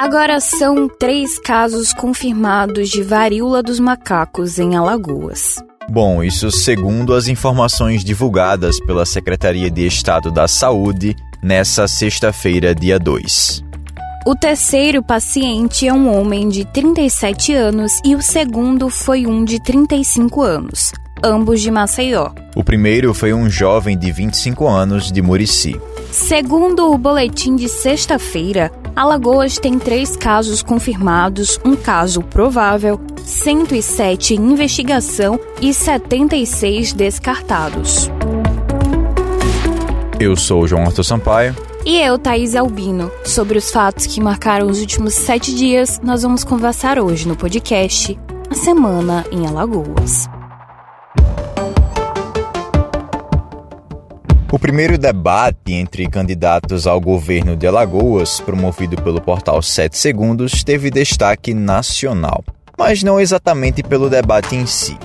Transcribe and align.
Agora 0.00 0.40
são 0.40 0.88
três 0.88 1.38
casos 1.38 1.92
confirmados 1.92 2.88
de 2.88 3.02
varíola 3.02 3.62
dos 3.62 3.78
macacos 3.78 4.58
em 4.58 4.74
Alagoas. 4.74 5.62
Bom, 5.90 6.24
isso 6.24 6.50
segundo 6.50 7.12
as 7.12 7.28
informações 7.28 8.02
divulgadas 8.02 8.80
pela 8.80 9.04
Secretaria 9.04 9.70
de 9.70 9.86
Estado 9.86 10.30
da 10.30 10.48
Saúde 10.48 11.14
nessa 11.42 11.86
sexta-feira, 11.86 12.74
dia 12.74 12.98
2. 12.98 13.62
O 14.26 14.34
terceiro 14.34 15.02
paciente 15.02 15.86
é 15.86 15.92
um 15.92 16.18
homem 16.18 16.48
de 16.48 16.64
37 16.64 17.52
anos 17.52 18.00
e 18.02 18.14
o 18.14 18.22
segundo 18.22 18.88
foi 18.88 19.26
um 19.26 19.44
de 19.44 19.62
35 19.62 20.40
anos, 20.40 20.92
ambos 21.22 21.60
de 21.60 21.70
Maceió. 21.70 22.30
O 22.56 22.64
primeiro 22.64 23.12
foi 23.12 23.34
um 23.34 23.50
jovem 23.50 23.98
de 23.98 24.10
25 24.10 24.66
anos 24.66 25.12
de 25.12 25.20
Murici. 25.20 25.78
Segundo 26.10 26.90
o 26.90 26.96
boletim 26.96 27.54
de 27.54 27.68
sexta-feira, 27.68 28.72
Alagoas 28.94 29.58
tem 29.58 29.78
três 29.78 30.16
casos 30.16 30.62
confirmados, 30.62 31.58
um 31.64 31.76
caso 31.76 32.22
provável, 32.22 33.00
107 33.24 34.34
em 34.34 34.52
investigação 34.52 35.38
e 35.60 35.72
76 35.72 36.92
descartados. 36.92 38.10
Eu 40.18 40.36
sou 40.36 40.62
o 40.62 40.68
João 40.68 40.84
Arthur 40.84 41.04
Sampaio. 41.04 41.56
E 41.84 41.98
eu, 41.98 42.18
Thaís 42.18 42.54
Albino. 42.54 43.10
Sobre 43.24 43.56
os 43.56 43.70
fatos 43.70 44.06
que 44.06 44.20
marcaram 44.20 44.66
os 44.66 44.80
últimos 44.80 45.14
sete 45.14 45.54
dias, 45.54 45.98
nós 46.02 46.22
vamos 46.22 46.44
conversar 46.44 46.98
hoje 46.98 47.26
no 47.26 47.34
podcast 47.34 48.18
A 48.50 48.54
Semana 48.54 49.24
em 49.32 49.46
Alagoas. 49.46 50.28
O 54.52 54.58
primeiro 54.58 54.98
debate 54.98 55.72
entre 55.74 56.08
candidatos 56.08 56.84
ao 56.84 57.00
governo 57.00 57.54
de 57.54 57.68
Alagoas, 57.68 58.40
promovido 58.40 59.00
pelo 59.00 59.20
portal 59.20 59.62
7 59.62 59.96
Segundos, 59.96 60.64
teve 60.64 60.90
destaque 60.90 61.54
nacional, 61.54 62.42
mas 62.76 63.00
não 63.04 63.20
exatamente 63.20 63.80
pelo 63.80 64.10
debate 64.10 64.56
em 64.56 64.66
si. 64.66 64.98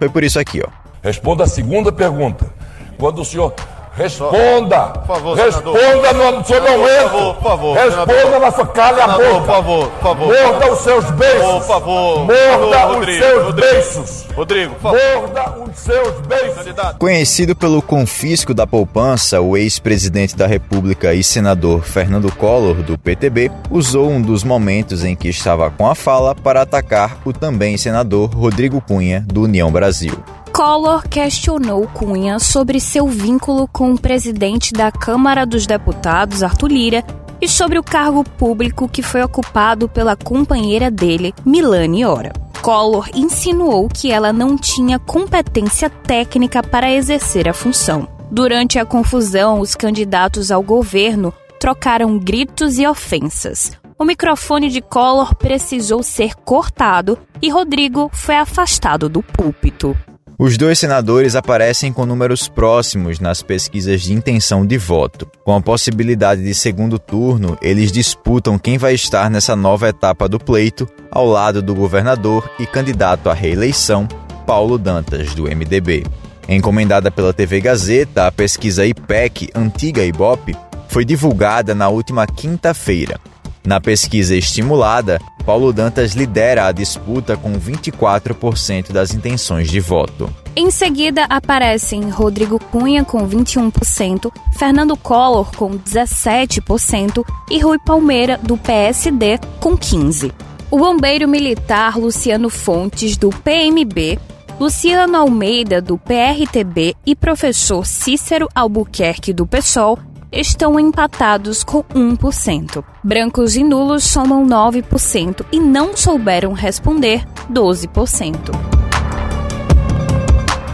Foi 0.00 0.08
por 0.08 0.24
isso 0.24 0.40
aqui, 0.40 0.60
ó. 0.66 0.68
Responda 1.00 1.44
a 1.44 1.46
segunda 1.46 1.92
pergunta. 1.92 2.52
Quando 2.98 3.20
o 3.20 3.24
senhor 3.24 3.54
Responda! 3.98 4.80
Por 4.80 5.06
favor, 5.06 5.36
Responda 5.36 6.12
no 6.12 6.44
seu 6.44 6.62
momento! 6.62 7.10
Por 7.10 7.10
favor, 7.10 7.34
por 7.34 7.42
favor. 7.42 7.76
Responda 7.76 8.38
na 8.38 8.50
sua 8.52 8.66
cara 8.66 9.04
a 9.04 9.08
boca! 9.08 9.28
Por 9.28 9.46
favor, 9.46 9.88
por 9.90 10.02
favor. 10.02 10.26
Morda 10.28 10.72
os 10.72 10.78
seus 10.80 11.10
beiços! 11.10 11.40
Por 11.40 11.62
favor! 11.62 12.18
Morda 12.26 12.84
Rodrigo, 12.84 13.10
os 13.10 13.28
seus 13.28 13.44
Rodrigo, 13.44 13.72
beiços! 13.72 14.26
Rodrigo, 14.34 14.74
por 14.74 14.80
favor. 14.80 15.20
Morda 15.20 15.54
os 15.70 15.78
seus 15.78 16.20
beiços! 16.26 16.98
Conhecido 16.98 17.56
pelo 17.56 17.82
confisco 17.82 18.54
da 18.54 18.66
poupança, 18.66 19.40
o 19.40 19.56
ex-presidente 19.56 20.36
da 20.36 20.46
República 20.46 21.12
e 21.12 21.24
senador 21.24 21.82
Fernando 21.82 22.30
Collor, 22.34 22.76
do 22.76 22.96
PTB, 22.96 23.50
usou 23.70 24.08
um 24.08 24.22
dos 24.22 24.44
momentos 24.44 25.04
em 25.04 25.16
que 25.16 25.28
estava 25.28 25.70
com 25.70 25.88
a 25.88 25.94
fala 25.94 26.34
para 26.34 26.62
atacar 26.62 27.18
o 27.24 27.32
também 27.32 27.76
senador 27.76 28.30
Rodrigo 28.32 28.80
Cunha, 28.80 29.24
do 29.26 29.42
União 29.42 29.70
Brasil. 29.72 30.12
Collor 30.58 31.08
questionou 31.08 31.86
Cunha 31.86 32.40
sobre 32.40 32.80
seu 32.80 33.06
vínculo 33.06 33.68
com 33.68 33.92
o 33.92 34.00
presidente 34.00 34.72
da 34.72 34.90
Câmara 34.90 35.46
dos 35.46 35.68
Deputados, 35.68 36.42
Arthur 36.42 36.66
Lira, 36.66 37.04
e 37.40 37.48
sobre 37.48 37.78
o 37.78 37.82
cargo 37.82 38.24
público 38.24 38.88
que 38.88 39.00
foi 39.00 39.22
ocupado 39.22 39.88
pela 39.88 40.16
companheira 40.16 40.90
dele, 40.90 41.32
Milane 41.46 42.04
Ora. 42.04 42.32
Collor 42.60 43.08
insinuou 43.14 43.88
que 43.88 44.10
ela 44.10 44.32
não 44.32 44.58
tinha 44.58 44.98
competência 44.98 45.88
técnica 45.88 46.60
para 46.60 46.90
exercer 46.90 47.48
a 47.48 47.54
função. 47.54 48.08
Durante 48.28 48.80
a 48.80 48.84
confusão, 48.84 49.60
os 49.60 49.76
candidatos 49.76 50.50
ao 50.50 50.60
governo 50.60 51.32
trocaram 51.60 52.18
gritos 52.18 52.80
e 52.80 52.86
ofensas. 52.86 53.70
O 53.96 54.04
microfone 54.04 54.70
de 54.70 54.80
Collor 54.80 55.36
precisou 55.36 56.02
ser 56.02 56.34
cortado 56.34 57.16
e 57.40 57.48
Rodrigo 57.48 58.10
foi 58.12 58.34
afastado 58.34 59.08
do 59.08 59.22
púlpito. 59.22 59.96
Os 60.40 60.56
dois 60.56 60.78
senadores 60.78 61.34
aparecem 61.34 61.92
com 61.92 62.06
números 62.06 62.46
próximos 62.46 63.18
nas 63.18 63.42
pesquisas 63.42 64.02
de 64.02 64.12
intenção 64.12 64.64
de 64.64 64.78
voto. 64.78 65.28
Com 65.44 65.52
a 65.52 65.60
possibilidade 65.60 66.44
de 66.44 66.54
segundo 66.54 66.96
turno, 66.96 67.58
eles 67.60 67.90
disputam 67.90 68.56
quem 68.56 68.78
vai 68.78 68.94
estar 68.94 69.28
nessa 69.28 69.56
nova 69.56 69.88
etapa 69.88 70.28
do 70.28 70.38
pleito, 70.38 70.86
ao 71.10 71.26
lado 71.26 71.60
do 71.60 71.74
governador 71.74 72.48
e 72.56 72.68
candidato 72.68 73.28
à 73.28 73.34
reeleição, 73.34 74.06
Paulo 74.46 74.78
Dantas, 74.78 75.34
do 75.34 75.42
MDB. 75.42 76.06
Encomendada 76.48 77.10
pela 77.10 77.32
TV 77.32 77.60
Gazeta, 77.60 78.28
a 78.28 78.30
pesquisa 78.30 78.86
IPEC, 78.86 79.50
antiga 79.56 80.04
Ibope, 80.04 80.56
foi 80.88 81.04
divulgada 81.04 81.74
na 81.74 81.88
última 81.88 82.28
quinta-feira. 82.28 83.18
Na 83.66 83.80
pesquisa 83.80 84.36
estimulada, 84.36 85.18
Paulo 85.48 85.72
Dantas 85.72 86.12
lidera 86.12 86.66
a 86.66 86.72
disputa 86.72 87.34
com 87.34 87.58
24% 87.58 88.92
das 88.92 89.14
intenções 89.14 89.70
de 89.70 89.80
voto. 89.80 90.28
Em 90.54 90.70
seguida, 90.70 91.24
aparecem 91.24 92.10
Rodrigo 92.10 92.58
Cunha 92.58 93.02
com 93.02 93.26
21%, 93.26 94.30
Fernando 94.58 94.94
Collor 94.94 95.50
com 95.56 95.70
17% 95.70 97.24
e 97.50 97.60
Rui 97.60 97.78
Palmeira, 97.78 98.36
do 98.36 98.58
PSD, 98.58 99.38
com 99.58 99.74
15%. 99.74 100.34
O 100.70 100.76
bombeiro 100.76 101.26
militar 101.26 101.96
Luciano 101.96 102.50
Fontes, 102.50 103.16
do 103.16 103.30
PMB, 103.30 104.18
Luciano 104.60 105.16
Almeida, 105.16 105.80
do 105.80 105.96
PRTB 105.96 106.94
e 107.06 107.16
professor 107.16 107.86
Cícero 107.86 108.48
Albuquerque, 108.54 109.32
do 109.32 109.46
PSOL, 109.46 109.98
estão 110.32 110.78
empatados 110.78 111.62
com 111.62 111.82
1%. 111.84 112.84
Brancos 113.02 113.56
e 113.56 113.64
nulos 113.64 114.04
somam 114.04 114.46
9% 114.46 115.44
e 115.52 115.60
não 115.60 115.96
souberam 115.96 116.52
responder 116.52 117.24
12%. 117.50 118.50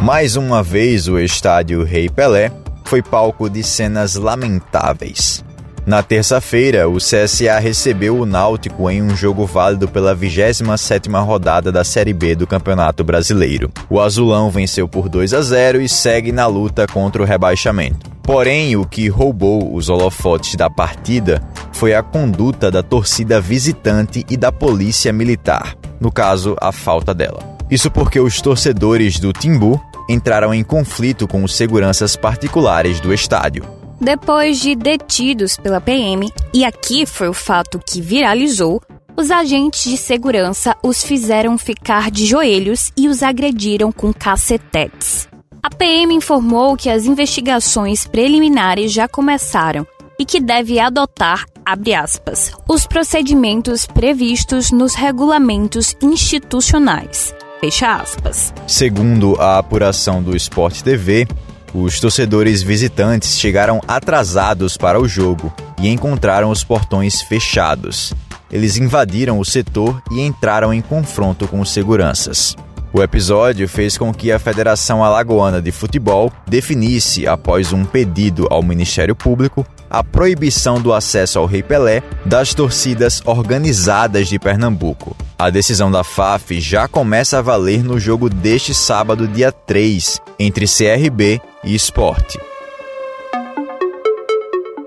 Mais 0.01 0.37
uma 0.37 0.63
vez, 0.63 1.09
o 1.09 1.19
estádio 1.19 1.85
Rei 1.85 2.09
Pelé 2.09 2.53
foi 2.85 3.03
palco 3.03 3.49
de 3.49 3.63
cenas 3.63 4.17
lamentáveis. 4.17 5.44
Na 5.87 6.03
terça-feira, 6.03 6.89
o 6.89 6.97
CSA 6.97 7.59
recebeu 7.59 8.19
o 8.19 8.25
Náutico 8.25 8.89
em 8.89 9.03
um 9.03 9.15
jogo 9.15 9.45
válido 9.45 9.87
pela 9.87 10.17
27ª 10.17 11.23
rodada 11.23 11.71
da 11.71 11.85
Série 11.85 12.15
B 12.15 12.35
do 12.35 12.47
Campeonato 12.47 13.05
Brasileiro. 13.05 13.71
O 13.91 14.01
Azulão 14.01 14.51
venceu 14.51 14.89
por 14.89 15.11
2 15.11 15.35
a 15.35 15.43
0 15.43 15.83
e 15.83 15.89
segue 15.89 16.33
na 16.33 16.47
luta 16.47 16.87
contra 16.87 17.21
o 17.21 17.27
rebaixamento. 17.27 18.11
Porém, 18.23 18.75
o 18.77 18.87
que 18.87 19.09
roubou 19.09 19.75
os 19.75 19.91
holofotes 19.91 20.57
da 20.57 20.71
partida 20.71 21.43
foi 21.71 21.95
a 21.95 22.03
conduta 22.03 22.71
da 22.71 22.83
torcida 22.83 23.39
visitante 23.39 24.25
e 24.31 24.39
da 24.39 24.51
polícia 24.51 25.13
militar, 25.13 25.77
no 26.01 26.11
caso, 26.11 26.57
a 26.63 26.73
falta 26.73 27.13
dela. 27.13 27.41
Isso 27.71 27.91
porque 27.91 28.19
os 28.19 28.41
torcedores 28.41 29.19
do 29.19 29.35
Timbu 29.35 29.79
entraram 30.09 30.55
em 30.55 30.65
conflito 30.65 31.29
com 31.29 31.45
os 31.45 31.55
seguranças 31.55 32.17
particulares 32.17 33.01
do 33.01 33.13
estádio. 33.13 33.65
Depois 34.01 34.61
de 34.61 34.75
detidos 34.75 35.57
pela 35.57 35.81
PM, 35.81 36.31
e 36.53 36.65
aqui 36.65 37.07
foi 37.07 37.29
o 37.29 37.35
fato 37.35 37.79
que 37.79 38.01
viralizou, 38.01 38.81
os 39.17 39.31
agentes 39.31 39.85
de 39.85 39.97
segurança 39.97 40.77
os 40.83 41.03
fizeram 41.03 41.57
ficar 41.57 42.11
de 42.11 42.27
joelhos 42.27 42.91
e 42.97 43.09
os 43.09 43.23
agrediram 43.23 43.93
com 43.93 44.13
cacetetes. 44.13 45.29
A 45.63 45.71
PM 45.71 46.13
informou 46.13 46.77
que 46.77 46.91
as 46.91 47.07
investigações 47.07 48.07
preliminares 48.07 48.93
já 48.93 49.09
começaram 49.09 49.87
e 50.19 50.25
que 50.25 50.41
deve 50.41 50.79
adotar, 50.79 51.45
aspas, 51.65 52.53
os 52.69 52.87
procedimentos 52.87 53.87
previstos 53.87 54.71
nos 54.71 54.95
regulamentos 54.95 55.95
institucionais. 56.03 57.35
Fecha 57.61 57.95
aspas. 57.95 58.53
Segundo 58.67 59.41
a 59.41 59.59
apuração 59.59 60.23
do 60.23 60.37
Sport 60.37 60.83
TV, 60.83 61.27
os 61.75 61.99
torcedores 61.99 62.63
visitantes 62.63 63.39
chegaram 63.39 63.81
atrasados 63.89 64.77
para 64.77 65.01
o 65.01 65.09
jogo 65.09 65.53
e 65.81 65.89
encontraram 65.89 66.51
os 66.51 66.63
portões 66.63 67.21
fechados. 67.21 68.15
Eles 68.51 68.77
invadiram 68.77 69.41
o 69.41 69.45
setor 69.45 70.01
e 70.13 70.21
entraram 70.21 70.73
em 70.73 70.81
confronto 70.81 71.49
com 71.49 71.61
os 71.61 71.71
seguranças. 71.71 72.55
O 72.93 73.03
episódio 73.03 73.69
fez 73.69 73.99
com 73.99 74.15
que 74.15 74.31
a 74.31 74.39
Federação 74.39 75.03
Alagoana 75.03 75.61
de 75.61 75.73
Futebol 75.73 76.33
definisse, 76.47 77.27
após 77.27 77.73
um 77.73 77.85
pedido 77.85 78.47
ao 78.49 78.63
Ministério 78.63 79.17
Público, 79.17 79.67
a 79.95 80.03
proibição 80.03 80.81
do 80.81 80.93
acesso 80.93 81.39
ao 81.39 81.47
Rei 81.47 81.63
Pelé 81.63 82.03
das 82.27 82.53
torcidas 82.53 83.23
organizadas 83.25 84.27
de 84.27 84.41
Pernambuco. 84.41 85.17
A 85.39 85.51
decisão 85.51 85.89
da 85.89 86.03
FAF 86.03 86.61
já 86.61 86.89
começa 86.89 87.39
a 87.39 87.43
valer 87.43 87.85
no 87.85 88.01
jogo 88.01 88.29
deste 88.29 88.75
sábado, 88.75 89.29
dia 89.29 89.53
3, 89.53 90.21
entre 90.37 90.67
CRB 90.67 91.41
e 91.63 91.77
Esporte. 91.77 92.41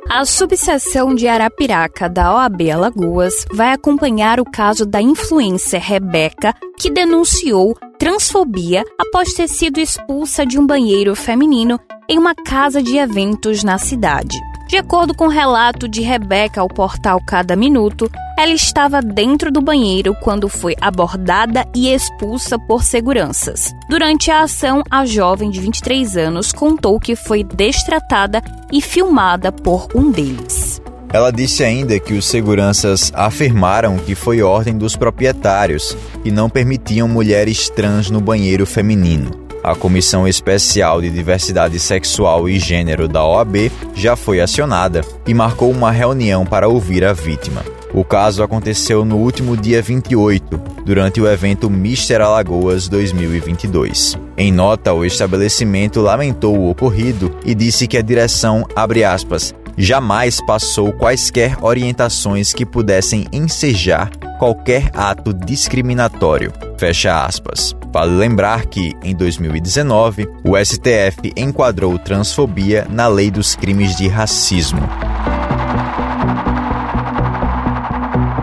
A 0.10 0.26
subseção 0.26 1.16
de 1.16 1.26
Arapiraca 1.26 2.10
da 2.10 2.34
OAB 2.36 2.70
Alagoas 2.70 3.46
vai 3.54 3.72
acompanhar 3.72 4.42
o 4.42 4.46
caso 4.46 4.86
da 4.86 5.02
influencer 5.02 5.82
Rebeca, 5.82 6.54
que 6.78 6.90
denunciou 6.90 7.78
transfobia 7.98 8.84
após 9.00 9.34
ter 9.34 9.48
sido 9.48 9.80
expulsa 9.80 10.46
de 10.46 10.60
um 10.60 10.68
banheiro 10.68 11.16
feminino 11.16 11.80
em 12.10 12.18
uma 12.20 12.36
casa 12.36 12.84
de 12.84 12.98
eventos 12.98 13.64
na 13.64 13.78
cidade. 13.78 14.38
De 14.68 14.76
acordo 14.76 15.16
com 15.16 15.28
o 15.28 15.30
relato 15.30 15.88
de 15.88 16.02
Rebeca 16.02 16.60
ao 16.60 16.68
portal 16.68 17.22
Cada 17.26 17.56
Minuto, 17.56 18.12
Ela 18.38 18.52
estava 18.52 19.02
dentro 19.02 19.52
do 19.52 19.62
banheiro 19.62 20.14
quando 20.22 20.48
foi 20.48 20.76
abordada 20.80 21.66
e 21.74 21.92
expulsa 21.92 22.60
por 22.60 22.84
seguranças. 22.84 23.74
Durante 23.90 24.30
a 24.30 24.42
ação, 24.42 24.84
a 24.92 25.08
jovem 25.08 25.50
de 25.50 25.60
23 25.60 26.18
anos 26.18 26.52
contou 26.52 27.00
que 27.00 27.16
foi 27.16 27.44
destratada 27.44 28.44
e 28.72 28.80
filmada 28.80 29.52
por 29.52 29.88
um 29.96 30.12
deles. 30.12 30.80
Ela 31.12 31.32
disse 31.32 31.64
ainda 31.64 32.00
que 32.00 32.14
os 32.14 32.26
seguranças 32.26 33.12
afirmaram 33.16 33.98
que 33.98 34.14
foi 34.14 34.44
ordem 34.44 34.78
dos 34.78 34.96
proprietários 34.96 35.98
e 36.24 36.30
não 36.30 36.48
permitiam 36.48 37.08
mulheres 37.08 37.70
trans 37.70 38.12
no 38.12 38.22
banheiro 38.22 38.68
feminino. 38.68 39.47
A 39.68 39.76
Comissão 39.76 40.26
Especial 40.26 41.02
de 41.02 41.10
Diversidade 41.10 41.78
Sexual 41.78 42.48
e 42.48 42.58
Gênero 42.58 43.06
da 43.06 43.26
OAB 43.26 43.70
já 43.94 44.16
foi 44.16 44.40
acionada 44.40 45.02
e 45.28 45.34
marcou 45.34 45.70
uma 45.70 45.92
reunião 45.92 46.46
para 46.46 46.70
ouvir 46.70 47.04
a 47.04 47.12
vítima. 47.12 47.66
O 47.94 48.02
caso 48.02 48.42
aconteceu 48.42 49.04
no 49.04 49.18
último 49.18 49.58
dia 49.58 49.82
28, 49.82 50.58
durante 50.86 51.20
o 51.20 51.28
evento 51.28 51.70
Mister 51.70 52.22
Alagoas 52.22 52.88
2022. 52.88 54.18
Em 54.38 54.54
nota, 54.54 54.94
o 54.94 55.04
estabelecimento 55.04 56.00
lamentou 56.00 56.58
o 56.58 56.70
ocorrido 56.70 57.38
e 57.44 57.54
disse 57.54 57.90
que 57.90 57.98
a 57.98 58.02
direção, 58.02 58.66
abre 58.74 59.04
aspas, 59.04 59.54
jamais 59.78 60.40
passou 60.40 60.94
quaisquer 60.94 61.62
orientações 61.62 62.54
que 62.54 62.66
pudessem 62.66 63.28
ensejar 63.34 64.12
qualquer 64.38 64.90
ato 64.94 65.34
discriminatório. 65.34 66.54
Fecha 66.78 67.26
aspas. 67.26 67.76
Vale 67.92 68.12
lembrar 68.12 68.66
que, 68.66 68.94
em 69.04 69.16
2019, 69.16 70.28
o 70.44 70.56
STF 70.58 71.34
enquadrou 71.36 71.98
transfobia 71.98 72.86
na 72.90 73.08
lei 73.08 73.32
dos 73.32 73.56
crimes 73.56 73.96
de 73.96 74.08
racismo. 74.08 74.82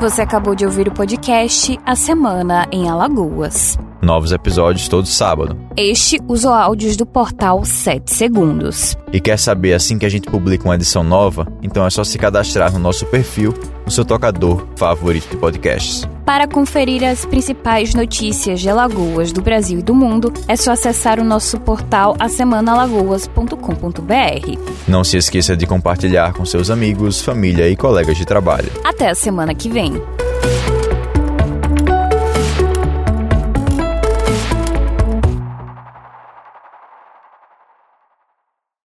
Você 0.01 0.21
acabou 0.21 0.55
de 0.55 0.67
ouvir 0.67 0.89
o 0.89 0.93
podcast 0.93 1.79
A 1.87 1.97
Semana 1.97 2.67
em 2.71 2.91
Alagoas. 2.91 3.79
Novos 4.05 4.33
episódios 4.33 4.87
todo 4.87 5.07
sábado. 5.07 5.57
Este 5.79 6.21
usou 6.29 6.53
áudios 6.53 6.95
do 6.95 7.07
portal 7.07 7.65
7 7.65 8.13
Segundos. 8.13 8.95
E 9.11 9.19
quer 9.19 9.39
saber 9.39 9.73
assim 9.73 9.99
que 9.99 10.05
a 10.05 10.11
gente 10.11 10.29
publica 10.29 10.65
uma 10.65 10.75
edição 10.75 11.03
nova? 11.03 11.51
Então 11.63 11.87
é 11.87 11.91
só 11.91 12.05
se 12.05 12.19
cadastrar 12.19 12.71
no 12.71 12.79
nosso 12.79 13.07
perfil, 13.07 13.55
no 13.83 13.91
seu 13.91 14.05
tocador 14.05 14.67
favorito 14.77 15.31
de 15.31 15.39
podcasts. 15.39 16.07
Para 16.27 16.47
conferir 16.47 17.03
as 17.03 17.25
principais 17.25 17.95
notícias 17.95 18.61
de 18.61 18.69
Alagoas 18.69 19.33
do 19.33 19.41
Brasil 19.41 19.79
e 19.79 19.83
do 19.83 19.95
mundo, 19.95 20.31
é 20.47 20.55
só 20.55 20.73
acessar 20.73 21.19
o 21.19 21.25
nosso 21.25 21.59
portal 21.59 22.15
asemanalagoas.com.br. 22.19 24.59
Não 24.87 25.03
se 25.03 25.17
esqueça 25.17 25.57
de 25.57 25.67
compartilhar 25.67 26.35
com 26.35 26.45
seus 26.45 26.69
amigos, 26.69 27.23
família 27.23 27.71
e 27.71 27.77
colegas 27.77 28.19
de 28.19 28.27
trabalho. 28.27 28.71
Até 28.85 29.09
a 29.09 29.15
semana 29.15 29.55
que 29.55 29.71
vem. 29.71 29.95